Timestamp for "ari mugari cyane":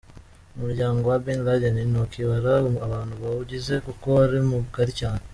4.25-5.21